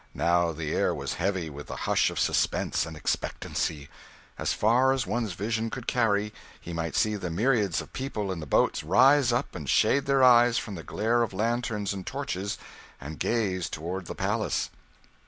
[0.15, 3.87] Now the air was heavy with the hush of suspense and expectancy.
[4.39, 8.39] As far as one's vision could carry, he might see the myriads of people in
[8.39, 12.57] the boats rise up, and shade their eyes from the glare of lanterns and torches,
[12.99, 14.71] and gaze toward the palace.